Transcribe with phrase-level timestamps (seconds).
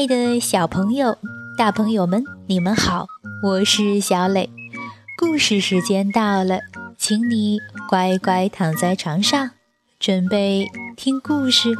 [0.00, 1.18] 爱的小朋友、
[1.58, 3.06] 大朋友们，你们好，
[3.42, 4.48] 我是小磊。
[5.18, 6.60] 故事时间到了，
[6.96, 9.50] 请你乖乖躺在床上，
[9.98, 10.66] 准备
[10.96, 11.76] 听故事。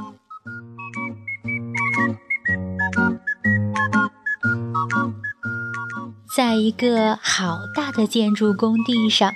[6.37, 9.33] 在一个好大的建筑工地上，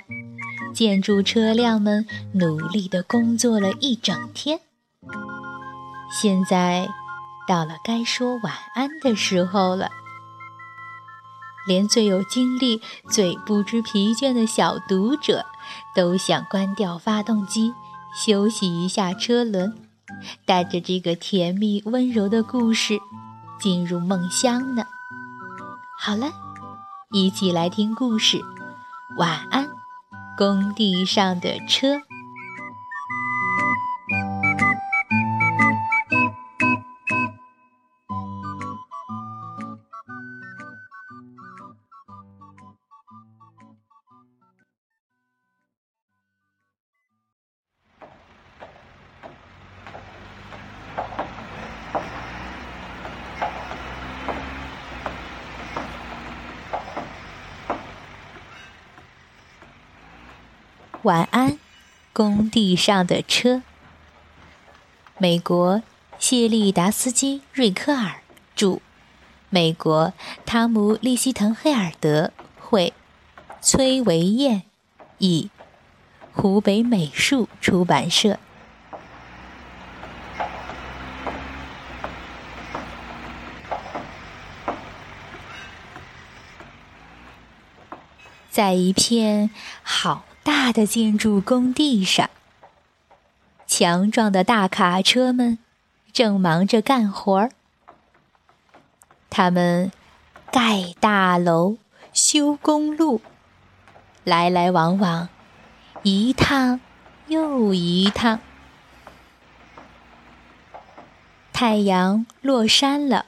[0.75, 4.59] 建筑车辆们努力的工作了一整天。
[6.11, 6.87] 现在。
[7.47, 9.89] 到了该说晚安的时候了，
[11.67, 15.45] 连最有精力、最不知疲倦的小读者，
[15.95, 17.73] 都想关掉发动机，
[18.15, 19.77] 休息一下车轮，
[20.45, 22.99] 带着这个甜蜜温柔的故事
[23.59, 24.83] 进入梦乡呢。
[25.99, 26.31] 好了，
[27.11, 28.41] 一起来听故事。
[29.17, 29.69] 晚安，
[30.37, 31.99] 工地上的车。
[61.05, 61.59] 晚安，
[62.13, 63.61] 工地上的车。
[65.19, 65.83] 美国
[66.17, 68.21] 谢利达斯基·瑞科尔
[68.55, 68.79] 著，
[69.51, 70.13] 美国
[70.47, 72.91] 汤姆·利希滕黑尔德绘，
[73.61, 74.63] 崔维燕
[75.19, 75.51] 译，
[76.33, 78.39] 湖北美术出版社。
[88.49, 89.51] 在一片
[89.83, 90.25] 好。
[90.45, 92.29] 大的建筑工地上，
[93.65, 95.57] 强壮的大卡车们
[96.13, 97.49] 正忙着干活儿。
[99.31, 99.91] 他们
[100.51, 101.77] 盖大楼、
[102.13, 103.21] 修公路，
[104.23, 105.29] 来来往往，
[106.03, 106.79] 一趟
[107.25, 108.39] 又一趟。
[111.51, 113.25] 太阳落山了，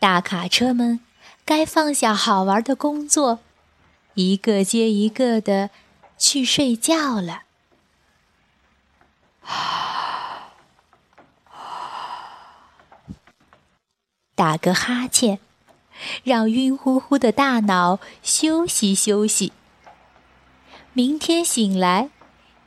[0.00, 0.98] 大卡车们
[1.44, 3.38] 该放下好玩的工作。
[4.16, 5.68] 一个接一个的
[6.16, 7.42] 去睡觉了，
[14.34, 15.38] 打个哈欠，
[16.24, 19.52] 让晕乎乎的大脑休息休息。
[20.94, 22.08] 明天醒来，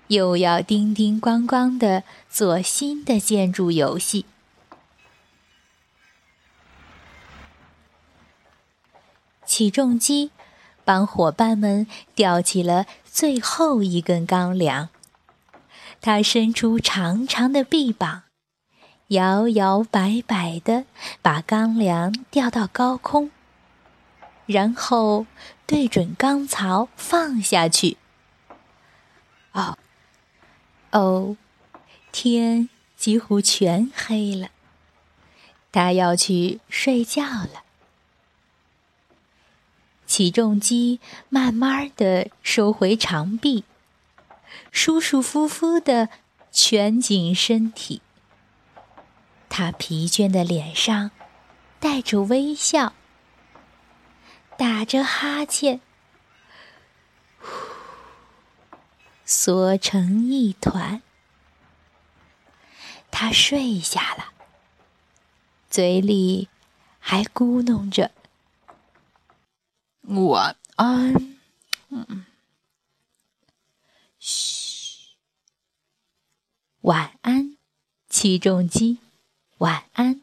[0.10, 4.28] 又要叮叮咣咣的做新的建筑游戏。
[9.44, 10.30] 起重机。
[10.90, 11.86] 帮伙伴们
[12.16, 14.90] 吊起了最后一根钢梁，
[16.02, 18.24] 他伸出长长的臂膀，
[19.10, 20.86] 摇摇摆摆地
[21.22, 23.30] 把钢梁吊到高空，
[24.48, 25.28] 然后
[25.68, 27.98] 对准钢槽放下去。
[29.52, 29.78] 哦，
[30.92, 31.38] 哦，
[32.12, 32.68] 天
[32.98, 34.50] 几乎全黑了，
[35.72, 37.69] 他要去睡觉了。
[40.10, 41.00] 起重机
[41.30, 43.64] 慢慢地收回长臂，
[44.72, 46.10] 舒舒服服地
[46.52, 48.02] 蜷紧身体。
[49.50, 51.12] 他疲倦的脸上
[51.80, 52.94] 带着微笑，
[54.58, 55.80] 打着哈欠，
[59.24, 61.04] 缩成一团。
[63.12, 64.34] 他睡下了，
[65.70, 66.50] 嘴里
[67.00, 68.10] 还咕哝着。
[70.10, 71.14] 晚安，
[71.90, 72.26] 嗯，
[74.18, 75.16] 嘘，
[76.82, 77.56] 晚安，
[78.10, 78.98] 起重机，
[79.60, 80.20] 晚安。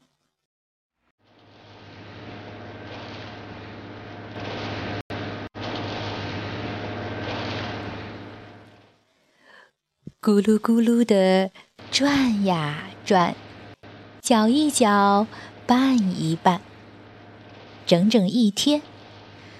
[10.20, 11.52] 咕噜咕噜的
[11.92, 13.36] 转呀转，
[14.20, 15.28] 搅一搅，
[15.64, 16.60] 拌一拌，
[17.86, 18.82] 整整一天。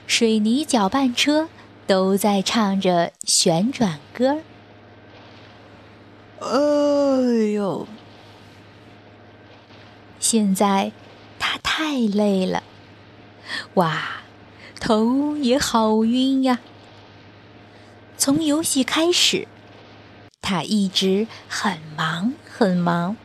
[0.07, 1.49] 水泥搅拌车
[1.87, 4.39] 都在唱着旋转歌
[6.41, 6.49] 哎
[7.55, 7.87] 呦！
[10.19, 10.93] 现在
[11.39, 12.63] 他太累了，
[13.75, 14.23] 哇，
[14.81, 16.61] 头也好晕呀。
[18.17, 19.49] 从游戏开始，
[20.41, 23.17] 他一直很忙很忙。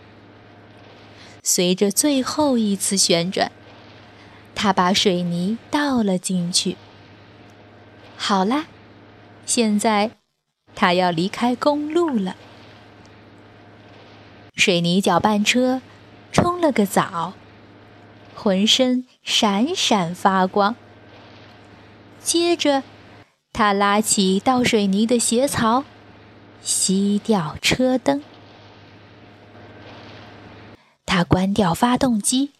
[1.43, 3.51] 随着最后一次旋转。
[4.61, 6.77] 他把水泥倒了进去。
[8.15, 8.67] 好啦，
[9.43, 10.11] 现在
[10.75, 12.35] 他要离开公路了。
[14.53, 15.81] 水泥搅拌车
[16.31, 17.33] 冲了个澡，
[18.35, 20.75] 浑身闪闪发光。
[22.21, 22.83] 接着，
[23.51, 25.85] 他拉起倒水泥的斜槽，
[26.63, 28.21] 熄掉车灯。
[31.07, 32.51] 他关掉发动机，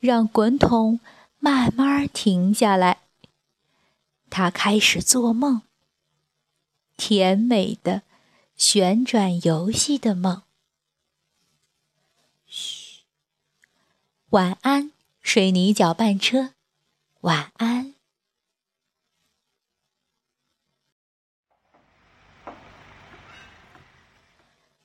[0.00, 0.98] 让滚筒
[1.38, 3.02] 慢慢停下来。
[4.30, 5.62] 他开始做梦，
[6.96, 8.02] 甜美的
[8.56, 10.42] 旋转游戏的梦。
[12.46, 13.02] 嘘，
[14.30, 16.54] 晚安，水泥搅拌车，
[17.20, 17.94] 晚安。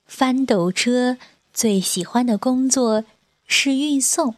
[0.06, 1.18] 翻斗车
[1.53, 3.06] 最喜欢的工作
[3.45, 4.35] 是运送。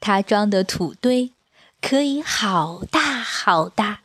[0.00, 1.32] 他装的土堆
[1.80, 4.00] 可以好大好大，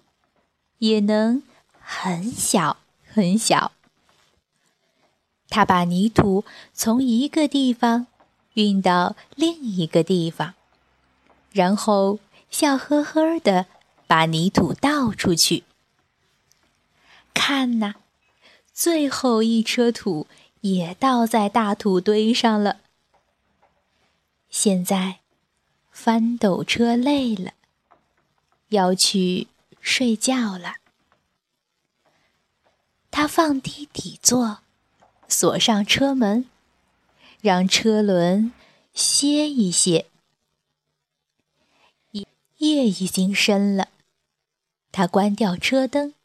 [0.80, 1.44] 也能
[1.80, 3.72] 很小很小。
[5.50, 8.08] 他把泥土从一个地方
[8.54, 10.54] 运到另一个地方，
[11.52, 13.66] 然后笑呵呵的
[14.08, 15.64] 把泥土倒出去。
[17.34, 17.96] 看呐！
[18.74, 20.28] 最后一车土
[20.62, 22.78] 也倒在大土堆上了。
[24.50, 25.21] 现在，
[26.04, 27.54] 翻斗车累了，
[28.70, 29.48] 要去
[29.80, 30.78] 睡觉了。
[33.12, 34.62] 他放低底座，
[35.28, 36.50] 锁上车门，
[37.40, 38.52] 让车轮
[38.96, 40.08] 歇一歇。
[42.58, 43.90] 夜已经深了，
[44.92, 46.16] 他关掉车灯，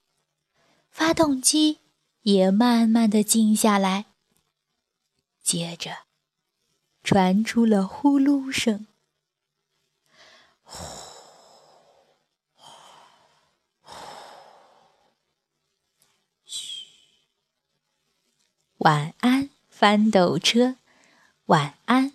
[0.90, 1.80] 发动机。
[2.22, 4.06] 也慢慢的静下来，
[5.42, 5.98] 接着
[7.04, 8.86] 传出了呼噜声。
[10.66, 10.84] 呼，
[16.44, 16.84] 嘘。
[18.78, 20.76] 晚安，翻斗车，
[21.46, 22.12] 晚安。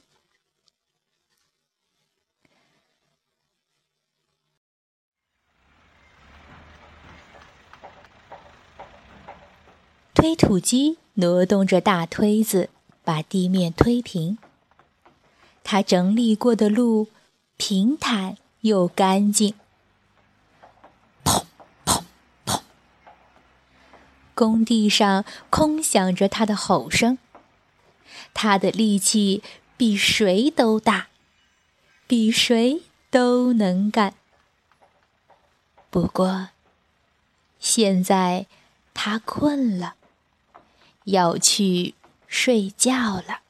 [10.13, 12.69] 推土机挪动着大推子，
[13.03, 14.37] 把地面推平。
[15.63, 17.07] 它整理过的路
[17.57, 19.53] 平坦又干净。
[21.23, 21.43] 砰
[21.85, 22.03] 砰
[22.45, 22.61] 砰！
[24.33, 27.17] 工地上空响着他的吼声。
[28.33, 29.43] 他的力气
[29.77, 31.07] 比谁都大，
[32.07, 34.15] 比谁都能干。
[35.89, 36.49] 不过，
[37.59, 38.47] 现在
[38.93, 39.95] 他困了。
[41.05, 41.95] 要去
[42.27, 43.41] 睡觉了。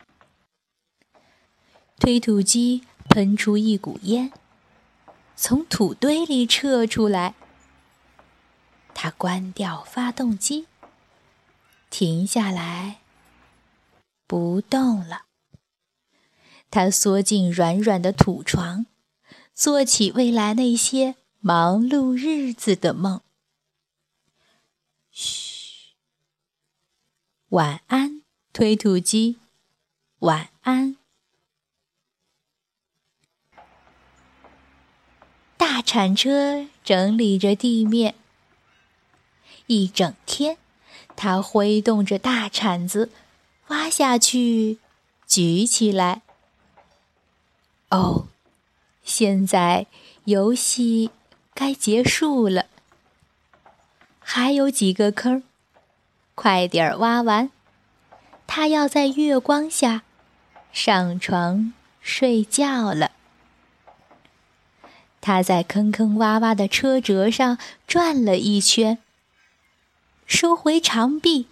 [1.99, 4.31] 推土机喷出一股烟，
[5.43, 7.33] 从土堆里撤出来。
[8.93, 10.67] 他关掉发动机，
[11.89, 13.01] 停下来，
[14.27, 15.23] 不动了。
[16.69, 18.85] 他缩进软软的土床，
[19.55, 23.21] 做起未来那些忙碌日子的梦。
[25.09, 25.95] 嘘。
[27.49, 28.21] 晚安，
[28.53, 29.39] 推土机。
[30.19, 31.00] 晚安。
[35.73, 38.15] 大铲车整理着地面。
[39.67, 40.57] 一整天，
[41.15, 43.09] 它挥动着大铲子，
[43.67, 44.79] 挖下去，
[45.25, 46.23] 举起来。
[47.89, 48.27] 哦，
[49.05, 49.87] 现在
[50.25, 51.09] 游戏
[51.53, 52.65] 该结束了。
[54.19, 55.41] 还有几个坑。
[56.35, 57.49] 快点挖完，
[58.45, 60.03] 他要在月光下
[60.73, 63.11] 上床睡觉了。
[65.21, 68.97] 他在坑坑洼洼的车辙上转了一圈，
[70.25, 71.47] 收回长臂，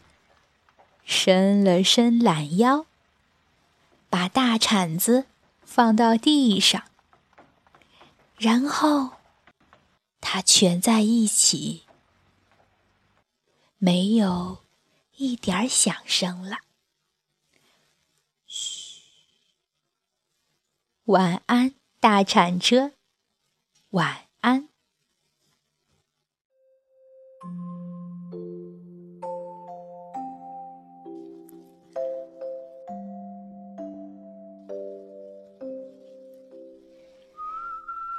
[1.06, 2.86] 伸了伸懒腰，
[4.10, 5.28] 把大铲子
[5.62, 6.84] 放到地上，
[8.38, 9.12] 然后
[10.20, 11.84] 他蜷在一起，
[13.78, 14.66] 没有。
[15.22, 16.60] 一点响声了。
[18.48, 19.02] 嘘，
[21.04, 22.94] 晚安，大铲车，
[23.91, 24.67] 晚安。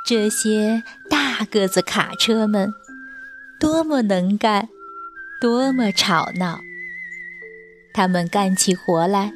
[0.04, 2.72] 这些大个子卡车们，
[3.60, 4.68] 多么能干，
[5.40, 6.58] 多么吵闹。
[7.94, 9.32] 他们干起活来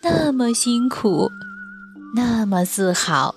[0.00, 1.30] 那么辛苦，
[2.14, 3.34] 那么自豪。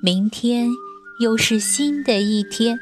[0.00, 0.70] 明天
[1.18, 2.78] 又是新的一天，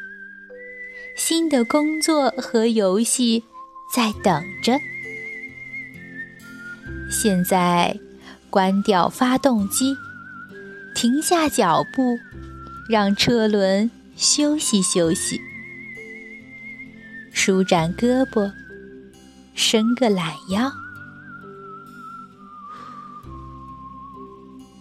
[1.16, 3.42] 新的工作和游戏
[3.90, 4.78] 在等着。
[7.10, 7.98] 现在
[8.50, 9.96] 关掉发动机，
[10.94, 12.18] 停下脚步，
[12.86, 15.40] 让车轮休息休息，
[17.32, 18.52] 舒展胳膊，
[19.54, 20.70] 伸个懒腰，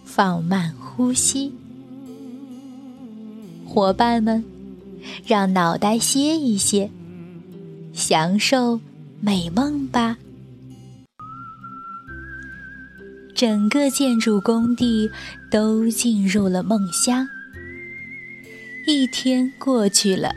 [0.04, 1.54] 放慢呼吸。
[3.76, 4.42] 伙伴们，
[5.28, 6.90] 让脑袋歇一歇，
[7.92, 8.80] 享受
[9.20, 10.16] 美梦吧。
[13.36, 15.12] 整个建筑工地
[15.52, 17.28] 都进入了梦乡。
[18.88, 20.34] 一天过去了，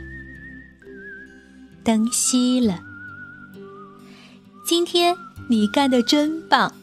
[1.81, 2.81] 灯熄了。
[4.65, 5.15] 今天
[5.49, 6.75] 你干的真棒，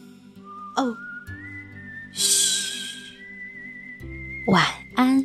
[0.75, 0.97] 哦，
[2.13, 2.97] 嘘，
[4.47, 5.23] 晚安。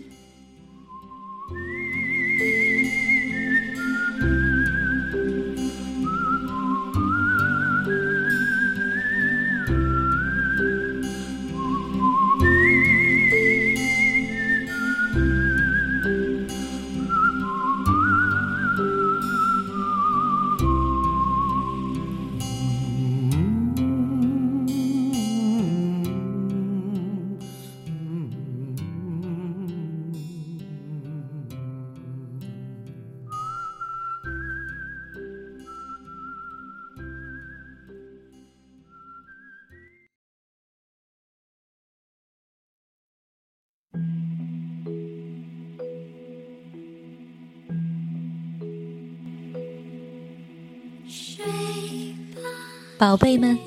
[53.03, 53.59] 宝贝们，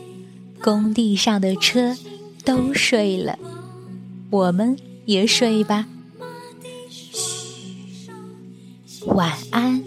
[0.62, 1.98] 工地上的车
[2.46, 3.38] 都睡了，
[4.30, 5.90] 我们也睡吧。
[6.90, 8.14] 嘘，
[9.08, 9.84] 晚安。